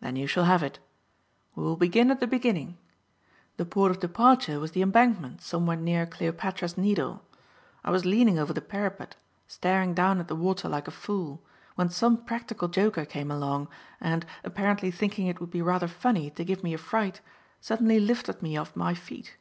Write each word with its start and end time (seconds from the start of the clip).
"Then 0.00 0.16
you 0.16 0.26
shall 0.26 0.46
have 0.46 0.64
it. 0.64 0.80
We 1.54 1.62
will 1.62 1.76
begin 1.76 2.10
at 2.10 2.18
the 2.18 2.26
beginning. 2.26 2.76
The 3.56 3.64
port 3.64 3.92
of 3.92 4.00
departure 4.00 4.58
was 4.58 4.72
the 4.72 4.82
Embankment 4.82 5.42
somewhere 5.42 5.76
near 5.76 6.06
Cleopatra's 6.06 6.76
Needle. 6.76 7.22
I 7.84 7.92
was 7.92 8.04
leaning 8.04 8.36
over 8.36 8.52
the 8.52 8.60
parapet, 8.60 9.14
staring 9.46 9.94
down 9.94 10.18
at 10.18 10.26
the 10.26 10.34
water 10.34 10.68
like 10.68 10.88
a 10.88 10.90
fool, 10.90 11.40
when 11.76 11.88
some 11.88 12.24
practical 12.24 12.66
joker 12.66 13.04
came 13.04 13.30
along, 13.30 13.68
and, 14.00 14.26
apparently 14.42 14.90
thinking 14.90 15.28
it 15.28 15.38
would 15.38 15.52
be 15.52 15.62
rather 15.62 15.86
funny 15.86 16.30
to 16.30 16.44
give 16.44 16.64
me 16.64 16.74
a 16.74 16.76
fright, 16.78 17.20
suddenly 17.60 18.00
lifted 18.00 18.42
me 18.42 18.56
off 18.56 18.74
my 18.74 18.92
feet. 18.92 19.36